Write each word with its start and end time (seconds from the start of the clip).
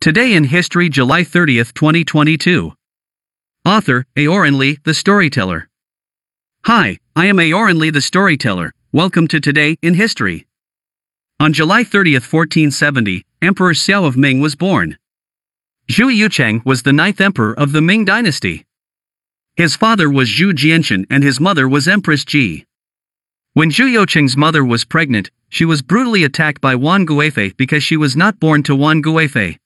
Today 0.00 0.34
in 0.34 0.44
History, 0.44 0.88
July 0.88 1.22
30th, 1.22 1.74
2022. 1.74 2.72
Author, 3.64 4.06
Aoran 4.16 4.56
Lee, 4.56 4.78
the 4.84 4.94
Storyteller. 4.94 5.68
Hi, 6.66 6.98
I 7.16 7.26
am 7.26 7.38
Aoran 7.38 7.80
Lee, 7.80 7.90
the 7.90 8.00
Storyteller. 8.00 8.72
Welcome 8.92 9.26
to 9.26 9.40
Today 9.40 9.76
in 9.82 9.94
History. 9.94 10.46
On 11.40 11.52
July 11.52 11.82
30th, 11.82 12.32
1470, 12.32 13.24
Emperor 13.42 13.72
Xiao 13.72 14.06
of 14.06 14.16
Ming 14.16 14.38
was 14.38 14.54
born. 14.54 14.96
Zhu 15.90 16.16
Youcheng 16.16 16.64
was 16.64 16.84
the 16.84 16.92
ninth 16.92 17.20
emperor 17.20 17.58
of 17.58 17.72
the 17.72 17.82
Ming 17.82 18.04
dynasty. 18.04 18.66
His 19.56 19.74
father 19.74 20.08
was 20.08 20.28
Zhu 20.28 20.52
Jianshen 20.52 21.06
and 21.10 21.24
his 21.24 21.40
mother 21.40 21.68
was 21.68 21.88
Empress 21.88 22.24
Ji. 22.24 22.66
When 23.54 23.70
Zhu 23.72 23.92
Youcheng's 23.92 24.36
mother 24.36 24.64
was 24.64 24.84
pregnant, 24.84 25.32
she 25.48 25.64
was 25.64 25.82
brutally 25.82 26.22
attacked 26.22 26.60
by 26.60 26.76
Wan 26.76 27.04
Guifei 27.04 27.56
because 27.56 27.82
she 27.82 27.96
was 27.96 28.14
not 28.14 28.38
born 28.38 28.62
to 28.62 28.76
Wan 28.76 29.02
Guifei. 29.02 29.58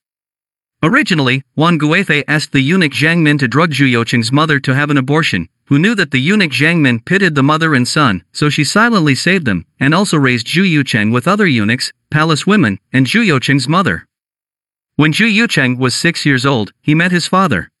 Originally, 0.83 1.41
Wan 1.55 1.79
Guifei 1.79 2.25
asked 2.27 2.51
the 2.51 2.59
eunuch 2.59 2.91
Zhang 2.91 3.21
Min 3.21 3.37
to 3.37 3.47
drug 3.47 3.71
Zhu 3.71 3.89
Youcheng's 3.89 4.33
mother 4.33 4.59
to 4.59 4.75
have 4.75 4.89
an 4.89 4.97
abortion, 4.97 5.47
who 5.67 5.79
knew 5.79 5.95
that 5.95 6.11
the 6.11 6.19
eunuch 6.19 6.51
Zhang 6.51 6.81
Min 6.81 6.99
pitted 6.99 7.35
the 7.35 7.41
mother 7.41 7.73
and 7.73 7.87
son, 7.87 8.21
so 8.33 8.49
she 8.49 8.65
silently 8.65 9.15
saved 9.15 9.45
them, 9.45 9.65
and 9.79 9.93
also 9.93 10.17
raised 10.17 10.45
Zhu 10.45 10.69
Youcheng 10.69 11.13
with 11.13 11.25
other 11.25 11.47
eunuchs, 11.47 11.93
palace 12.11 12.45
women, 12.45 12.79
and 12.91 13.07
Zhu 13.07 13.25
Youcheng's 13.25 13.65
mother. 13.65 14.05
When 14.97 15.13
Zhu 15.13 15.33
Youcheng 15.33 15.77
was 15.77 15.95
six 15.95 16.25
years 16.25 16.45
old, 16.45 16.73
he 16.81 16.93
met 16.93 17.13
his 17.13 17.27
father. 17.27 17.71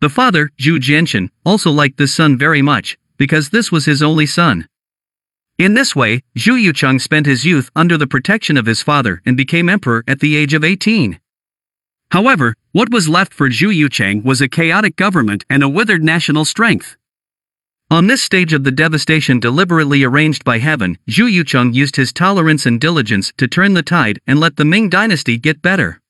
The 0.00 0.10
father, 0.10 0.50
Zhu 0.60 0.78
Jianshen, 0.78 1.30
also 1.46 1.70
liked 1.70 1.96
this 1.96 2.14
son 2.14 2.36
very 2.36 2.60
much, 2.60 2.98
because 3.16 3.48
this 3.48 3.72
was 3.72 3.86
his 3.86 4.02
only 4.02 4.26
son. 4.26 4.68
In 5.56 5.72
this 5.72 5.96
way, 5.96 6.22
Zhu 6.36 6.62
Youcheng 6.62 7.00
spent 7.00 7.24
his 7.24 7.46
youth 7.46 7.70
under 7.74 7.96
the 7.96 8.06
protection 8.06 8.58
of 8.58 8.66
his 8.66 8.82
father 8.82 9.22
and 9.24 9.38
became 9.38 9.70
emperor 9.70 10.04
at 10.06 10.20
the 10.20 10.36
age 10.36 10.52
of 10.52 10.64
18. 10.64 11.18
However, 12.12 12.54
what 12.72 12.90
was 12.90 13.08
left 13.08 13.32
for 13.32 13.48
Zhu 13.48 13.72
Youcheng 13.72 14.24
was 14.24 14.40
a 14.40 14.48
chaotic 14.48 14.96
government 14.96 15.44
and 15.48 15.62
a 15.62 15.68
withered 15.68 16.02
national 16.02 16.44
strength. 16.44 16.96
On 17.90 18.06
this 18.06 18.22
stage 18.22 18.52
of 18.52 18.64
the 18.64 18.70
devastation 18.70 19.40
deliberately 19.40 20.04
arranged 20.04 20.44
by 20.44 20.58
heaven, 20.58 20.98
Zhu 21.08 21.28
Youcheng 21.30 21.74
used 21.74 21.96
his 21.96 22.12
tolerance 22.12 22.66
and 22.66 22.80
diligence 22.80 23.32
to 23.36 23.48
turn 23.48 23.74
the 23.74 23.82
tide 23.82 24.20
and 24.26 24.38
let 24.38 24.56
the 24.56 24.64
Ming 24.64 24.88
dynasty 24.88 25.36
get 25.36 25.62
better. 25.62 26.00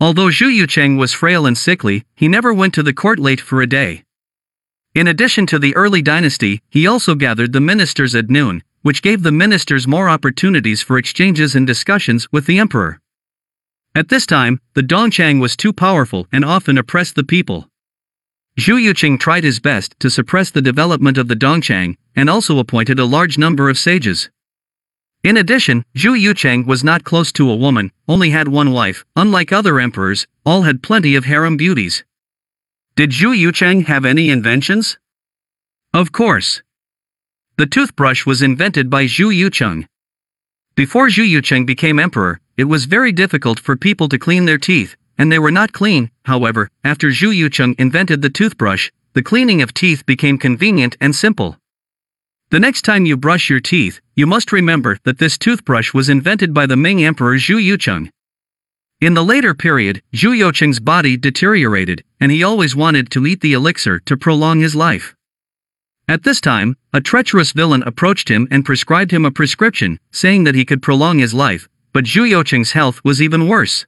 Although 0.00 0.28
Zhu 0.28 0.50
Youcheng 0.54 0.98
was 0.98 1.12
frail 1.12 1.46
and 1.46 1.56
sickly, 1.56 2.04
he 2.14 2.28
never 2.28 2.52
went 2.52 2.74
to 2.74 2.82
the 2.82 2.92
court 2.92 3.18
late 3.18 3.40
for 3.40 3.62
a 3.62 3.66
day. 3.66 4.04
In 4.94 5.08
addition 5.08 5.46
to 5.46 5.58
the 5.58 5.76
early 5.76 6.00
dynasty, 6.02 6.62
he 6.70 6.86
also 6.86 7.14
gathered 7.14 7.52
the 7.52 7.60
ministers 7.60 8.14
at 8.14 8.30
noon, 8.30 8.62
which 8.82 9.02
gave 9.02 9.22
the 9.22 9.32
ministers 9.32 9.86
more 9.86 10.08
opportunities 10.08 10.82
for 10.82 10.96
exchanges 10.98 11.54
and 11.54 11.66
discussions 11.66 12.30
with 12.32 12.46
the 12.46 12.58
emperor. 12.58 13.00
At 13.96 14.10
this 14.10 14.26
time, 14.26 14.60
the 14.74 14.82
Dongchang 14.82 15.40
was 15.40 15.56
too 15.56 15.72
powerful 15.72 16.28
and 16.30 16.44
often 16.44 16.76
oppressed 16.76 17.14
the 17.14 17.24
people. 17.24 17.70
Zhu 18.60 18.76
Youcheng 18.78 19.18
tried 19.18 19.42
his 19.42 19.58
best 19.58 19.98
to 20.00 20.10
suppress 20.10 20.50
the 20.50 20.60
development 20.60 21.16
of 21.16 21.28
the 21.28 21.34
Dongchang 21.34 21.96
and 22.14 22.28
also 22.28 22.58
appointed 22.58 22.98
a 22.98 23.06
large 23.06 23.38
number 23.38 23.70
of 23.70 23.78
sages. 23.78 24.28
In 25.24 25.38
addition, 25.38 25.82
Zhu 25.96 26.14
Youcheng 26.14 26.66
was 26.66 26.84
not 26.84 27.04
close 27.04 27.32
to 27.32 27.50
a 27.50 27.56
woman, 27.56 27.90
only 28.06 28.28
had 28.28 28.48
one 28.48 28.70
wife, 28.70 29.02
unlike 29.16 29.50
other 29.50 29.80
emperors, 29.80 30.26
all 30.44 30.64
had 30.64 30.82
plenty 30.82 31.14
of 31.14 31.24
harem 31.24 31.56
beauties. 31.56 32.04
Did 32.96 33.12
Zhu 33.12 33.34
Youcheng 33.34 33.86
have 33.86 34.04
any 34.04 34.28
inventions? 34.28 34.98
Of 35.94 36.12
course. 36.12 36.60
The 37.56 37.64
toothbrush 37.64 38.26
was 38.26 38.42
invented 38.42 38.90
by 38.90 39.06
Zhu 39.06 39.34
Youcheng. 39.34 39.88
Before 40.74 41.08
Zhu 41.08 41.26
Youcheng 41.26 41.64
became 41.64 41.98
emperor, 41.98 42.40
it 42.56 42.64
was 42.64 42.86
very 42.86 43.12
difficult 43.12 43.60
for 43.60 43.76
people 43.76 44.08
to 44.08 44.18
clean 44.18 44.46
their 44.46 44.58
teeth, 44.58 44.96
and 45.18 45.30
they 45.30 45.38
were 45.38 45.50
not 45.50 45.72
clean, 45.72 46.10
however, 46.24 46.70
after 46.84 47.08
Zhu 47.08 47.34
Youcheng 47.34 47.74
invented 47.78 48.22
the 48.22 48.30
toothbrush, 48.30 48.90
the 49.12 49.22
cleaning 49.22 49.62
of 49.62 49.74
teeth 49.74 50.04
became 50.06 50.38
convenient 50.38 50.96
and 51.00 51.14
simple. 51.14 51.58
The 52.50 52.60
next 52.60 52.82
time 52.82 53.06
you 53.06 53.16
brush 53.16 53.50
your 53.50 53.60
teeth, 53.60 54.00
you 54.14 54.26
must 54.26 54.52
remember 54.52 54.98
that 55.04 55.18
this 55.18 55.36
toothbrush 55.36 55.92
was 55.92 56.08
invented 56.08 56.54
by 56.54 56.66
the 56.66 56.76
Ming 56.76 57.04
Emperor 57.04 57.36
Zhu 57.36 57.56
Youcheng. 57.60 58.08
In 59.00 59.12
the 59.12 59.24
later 59.24 59.52
period, 59.52 60.00
Zhu 60.14 60.34
Youcheng's 60.34 60.80
body 60.80 61.18
deteriorated, 61.18 62.04
and 62.20 62.32
he 62.32 62.42
always 62.42 62.74
wanted 62.74 63.10
to 63.10 63.26
eat 63.26 63.42
the 63.42 63.52
elixir 63.52 63.98
to 64.00 64.16
prolong 64.16 64.60
his 64.60 64.74
life. 64.74 65.14
At 66.08 66.22
this 66.22 66.40
time, 66.40 66.76
a 66.92 67.00
treacherous 67.00 67.52
villain 67.52 67.82
approached 67.82 68.30
him 68.30 68.48
and 68.50 68.64
prescribed 68.64 69.10
him 69.10 69.24
a 69.26 69.30
prescription, 69.30 69.98
saying 70.12 70.44
that 70.44 70.54
he 70.54 70.64
could 70.64 70.80
prolong 70.80 71.18
his 71.18 71.34
life, 71.34 71.68
but 71.96 72.04
Zhu 72.04 72.28
Youcheng's 72.28 72.72
health 72.72 73.00
was 73.04 73.22
even 73.22 73.48
worse. 73.48 73.86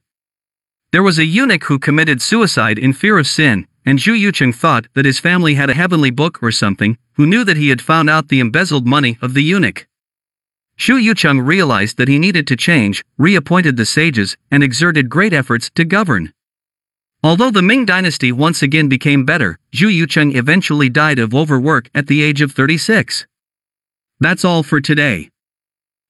There 0.91 1.03
was 1.03 1.19
a 1.19 1.25
eunuch 1.25 1.65
who 1.65 1.77
committed 1.77 2.23
suicide 2.23 2.79
in 2.79 2.91
fear 2.91 3.19
of 3.19 3.27
sin, 3.27 3.67
and 3.85 3.99
Zhu 3.99 4.19
Youcheng 4.19 4.55
thought 4.55 4.87
that 4.95 5.05
his 5.05 5.19
family 5.19 5.53
had 5.53 5.69
a 5.69 5.75
heavenly 5.75 6.09
book 6.09 6.41
or 6.41 6.51
something, 6.51 6.97
who 7.13 7.27
knew 7.27 7.43
that 7.43 7.57
he 7.57 7.69
had 7.69 7.83
found 7.83 8.09
out 8.09 8.29
the 8.29 8.39
embezzled 8.39 8.87
money 8.87 9.19
of 9.21 9.35
the 9.35 9.43
eunuch. 9.43 9.85
Zhu 10.75 10.99
Youcheng 10.99 11.45
realized 11.45 11.97
that 11.97 12.07
he 12.07 12.17
needed 12.17 12.47
to 12.47 12.55
change, 12.55 13.05
reappointed 13.19 13.77
the 13.77 13.85
sages, 13.85 14.35
and 14.49 14.63
exerted 14.63 15.07
great 15.07 15.31
efforts 15.31 15.69
to 15.75 15.85
govern. 15.85 16.33
Although 17.23 17.51
the 17.51 17.61
Ming 17.61 17.85
dynasty 17.85 18.31
once 18.31 18.63
again 18.63 18.89
became 18.89 19.23
better, 19.23 19.59
Zhu 19.71 19.87
Youcheng 19.95 20.33
eventually 20.35 20.89
died 20.89 21.19
of 21.19 21.35
overwork 21.35 21.91
at 21.93 22.07
the 22.07 22.23
age 22.23 22.41
of 22.41 22.53
36. 22.53 23.27
That's 24.19 24.43
all 24.43 24.63
for 24.63 24.81
today. 24.81 25.29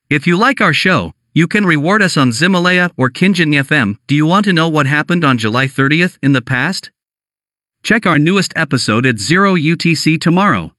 If 0.09 0.25
you 0.25 0.37
like 0.37 0.61
our 0.61 0.73
show, 0.73 1.13
you 1.39 1.47
can 1.47 1.65
reward 1.65 2.01
us 2.01 2.17
on 2.17 2.31
Ximalaya 2.31 2.91
or 2.97 3.09
Qingting 3.09 3.55
FM. 3.67 3.97
Do 4.07 4.13
you 4.13 4.25
want 4.25 4.43
to 4.43 4.51
know 4.51 4.67
what 4.67 4.87
happened 4.87 5.23
on 5.23 5.37
July 5.37 5.67
30th 5.67 6.17
in 6.21 6.33
the 6.33 6.41
past? 6.41 6.91
Check 7.81 8.05
our 8.05 8.19
newest 8.19 8.51
episode 8.57 9.05
at 9.05 9.19
0 9.19 9.55
UTC 9.55 10.19
tomorrow. 10.19 10.73